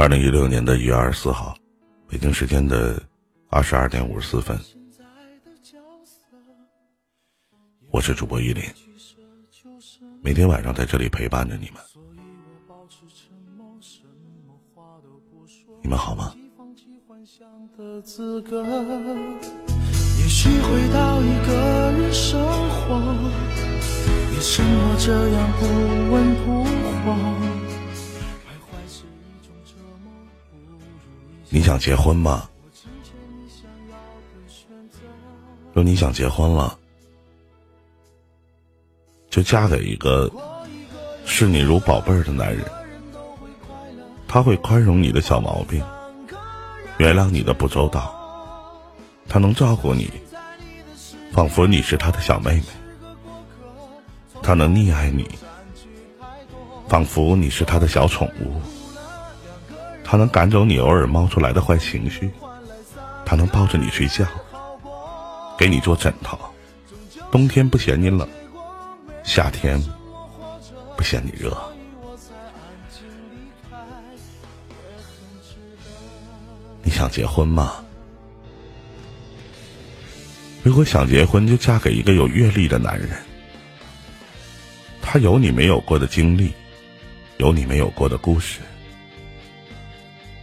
[0.00, 1.54] 二零一六年的一月二十四号，
[2.08, 2.98] 北京时间的
[3.50, 4.58] 二十二点五十四分，
[7.90, 8.64] 我是主播依林，
[10.22, 11.82] 每天晚上在这里陪伴着你们。
[15.82, 16.34] 你们好吗？
[20.18, 22.98] 也许回到一个人生活，
[24.30, 25.66] 你什么这样不
[26.10, 27.49] 温不火
[31.52, 32.48] 你想结婚吗？
[35.72, 36.78] 若你想结婚了，
[39.28, 40.30] 就嫁给一个
[41.26, 42.64] 视你如宝贝儿的男人。
[44.28, 45.84] 他会宽容你的小毛病，
[46.98, 48.14] 原谅你的不周到。
[49.28, 50.08] 他能照顾你，
[51.32, 52.64] 仿佛你是他的小妹妹。
[54.40, 55.28] 他能溺爱你，
[56.88, 58.60] 仿佛你是他的小宠物。
[60.10, 62.28] 他能赶走你偶尔冒出来的坏情绪，
[63.24, 64.26] 他能抱着你睡觉，
[65.56, 66.36] 给你做枕头，
[67.30, 68.28] 冬天不嫌你冷，
[69.22, 69.80] 夏天
[70.96, 71.56] 不嫌你热。
[76.82, 77.76] 你想结婚吗？
[80.64, 83.10] 如果想结婚，就嫁给一个有阅历的男人，
[85.00, 86.52] 他有你没有过的经历，
[87.36, 88.58] 有你没有过的故事。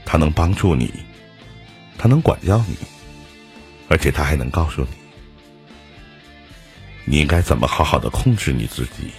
[0.10, 0.90] 他能帮助你，
[1.98, 2.78] 他能管教你，
[3.90, 4.88] 而且他还能告诉你，
[7.04, 9.12] 你应该怎么好好的控制你自己。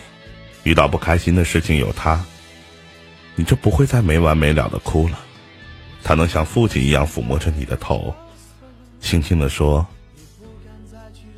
[0.62, 2.24] 遇到不开心的事情，有他，
[3.36, 5.20] 你就不会再没完没了的哭了。
[6.02, 8.14] 他能像父亲一样抚摸着你的头，
[8.98, 9.86] 轻轻的说：“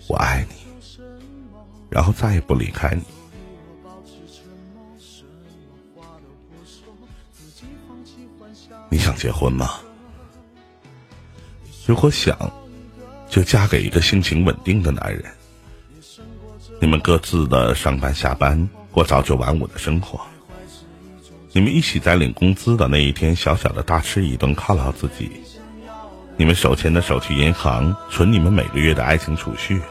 [0.06, 0.54] 我爱你。”
[1.90, 3.02] 然后再也不离开你。
[9.10, 9.80] 想结婚吗？
[11.84, 12.38] 如果想，
[13.28, 15.24] 就嫁给一个性情稳定的男人。
[16.80, 20.20] 你们各自的上班下班，过朝九晚五的生活。
[21.50, 25.28] 你们一起在领工资的那一天，小小的大吃一顿，犒劳自己。
[26.36, 29.82] 你们手牵着手去银行存你们每个月的爱情储蓄，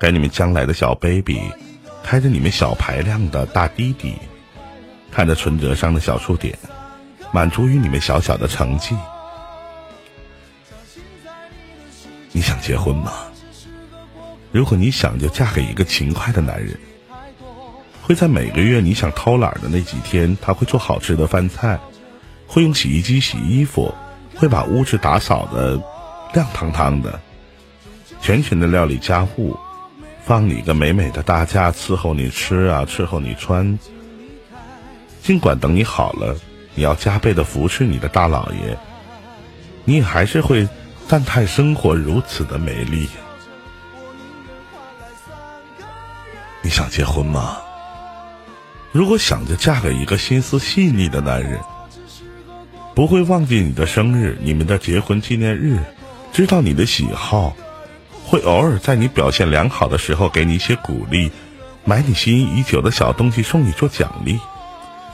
[0.00, 1.38] 给你们将来的小 baby
[2.02, 4.14] 开着你们小排量的大滴滴，
[5.12, 6.58] 看着存折上的小数点。
[7.32, 8.96] 满足于你们小小的成绩，
[12.32, 13.12] 你想结婚吗？
[14.52, 16.78] 如果你想，就嫁给一个勤快的男人，
[18.00, 21.78] 会在每个月你想偷懒的那几天，他会做好吃的饭菜，
[22.46, 23.92] 会用洗衣机洗衣服，
[24.34, 25.78] 会把屋子打扫的
[26.32, 27.20] 亮堂堂的，
[28.22, 29.54] 全权的料理家务，
[30.24, 33.78] 放你个美美的大假伺候你吃啊，伺候你穿。
[35.22, 36.34] 尽管等你好了。
[36.76, 38.78] 你要加倍的服侍你的大老爷，
[39.84, 40.68] 你还是会
[41.08, 43.08] 赞叹生活如此的美丽。
[46.62, 47.56] 你想结婚吗？
[48.92, 51.58] 如果想着嫁给一个心思细腻的男人，
[52.94, 55.78] 不会忘记你的生日、你们的结婚纪念日，
[56.32, 57.56] 知道你的喜好，
[58.24, 61.30] 会偶尔在你表现良好的时候给你一些鼓励，
[61.84, 64.38] 买你心仪已久的小东西送你做奖励。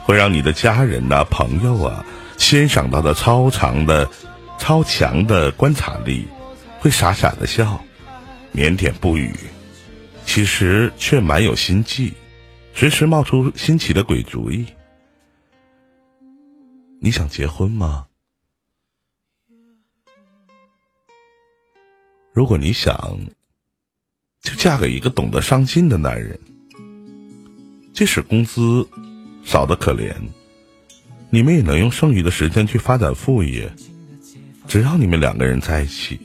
[0.03, 2.05] 会让你的家人呐、朋友啊
[2.37, 4.09] 欣赏到的超长的、
[4.59, 6.27] 超强的观察力，
[6.79, 7.81] 会傻傻的笑，
[8.53, 9.33] 腼腆不语，
[10.25, 12.13] 其实却蛮有心计，
[12.73, 14.65] 时时冒出新奇的鬼主意。
[16.99, 18.05] 你想结婚吗？
[22.33, 23.17] 如果你想，
[24.41, 26.37] 就嫁给一个懂得上进的男人，
[27.93, 28.85] 即使工资。
[29.43, 30.13] 少的可怜，
[31.29, 33.71] 你们也能用剩余的时间去发展副业。
[34.67, 36.19] 只要你们两个人在一起，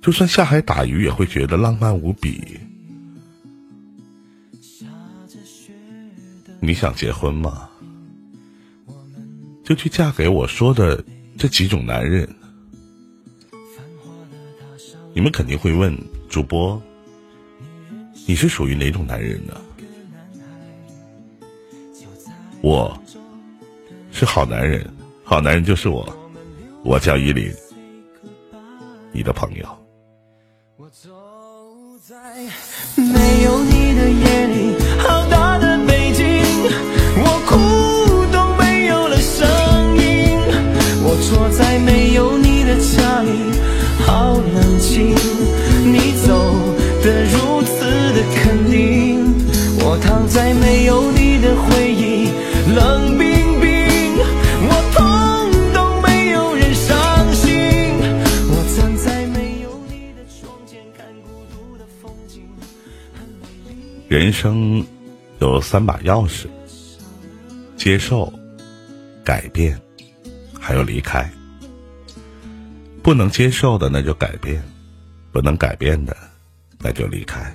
[0.00, 2.40] 就算下海打鱼也会觉得浪漫无比。
[6.60, 7.68] 你想结婚吗？
[9.64, 11.04] 就去嫁给我说的
[11.38, 12.28] 这几种男人。
[15.14, 15.96] 你们肯定会问
[16.28, 16.82] 主播，
[18.26, 19.60] 你是属于哪种男人呢？
[22.62, 22.96] 我
[24.12, 24.88] 是好男人，
[25.24, 26.06] 好男人就是我，
[26.84, 27.52] 我叫依林，
[29.10, 29.66] 你的朋友。
[30.76, 31.10] 我走
[32.00, 32.14] 在
[32.96, 34.61] 没有你的夜里，
[64.22, 64.86] 人生
[65.40, 66.46] 有三把钥匙：
[67.76, 68.32] 接受、
[69.24, 69.76] 改变，
[70.60, 71.28] 还有离开。
[73.02, 74.62] 不能接受的，那就改变；
[75.32, 76.16] 不能改变的，
[76.78, 77.52] 那就离开。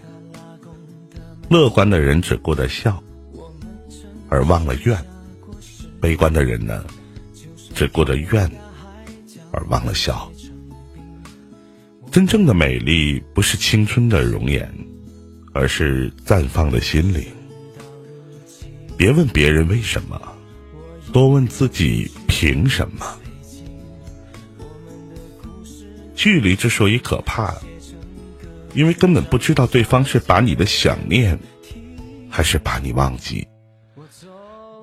[1.47, 3.01] 乐观的人只顾着笑，
[4.27, 4.97] 而忘了怨；
[6.01, 6.83] 悲观的人呢，
[7.73, 8.51] 只顾着怨，
[9.53, 10.29] 而忘了笑。
[12.11, 14.69] 真正的美丽不是青春的容颜，
[15.57, 17.25] 而是绽放的心灵。
[18.95, 20.21] 别问别人为什么，
[21.11, 23.05] 多问自己凭什么。
[26.15, 27.55] 距离之所以可怕，
[28.75, 31.37] 因为根本不知道对方是把你的想念，
[32.29, 33.47] 还是把你忘记。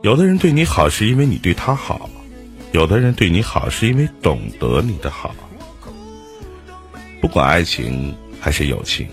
[0.02, 2.10] 有的人对你好是因为你对他好，
[2.72, 5.34] 有的人对你好是因为懂得你的好。
[7.20, 9.08] 不管爱情还是友情，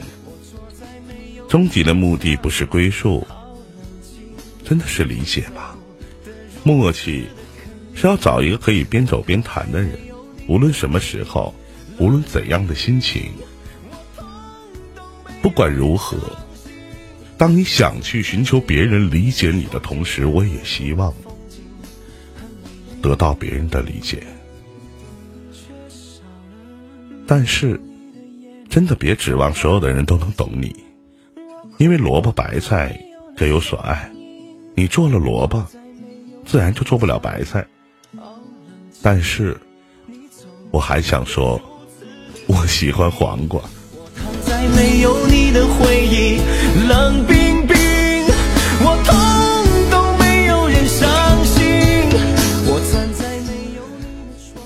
[1.51, 3.27] 终极的目的不是归宿，
[4.63, 5.75] 真的是理解吧？
[6.63, 7.27] 默契
[7.93, 9.99] 是要找一个可以边走边谈的人，
[10.47, 11.53] 无论什么时候，
[11.97, 13.33] 无论怎样的心情，
[15.41, 16.17] 不管如何，
[17.37, 21.13] 当你想去寻求别人理解你的同时，我也希望
[23.01, 24.23] 得到别人的理解，
[27.27, 27.77] 但是。
[28.69, 30.73] 真的别指望所有的人都能懂你，
[31.77, 32.95] 因为萝卜白菜
[33.35, 34.11] 各有所爱，
[34.75, 35.63] 你做了萝卜，
[36.45, 37.65] 自然就做不了白菜。
[39.01, 39.59] 但是，
[40.69, 41.59] 我还想说，
[42.45, 43.59] 我喜欢黄瓜。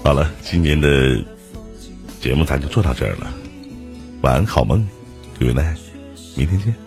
[0.03, 1.23] 好了，今年的
[2.21, 3.33] 节目咱就做到这儿了。
[4.21, 4.85] 晚安，好梦
[5.39, 5.77] ，Good night，
[6.35, 6.84] 明天见。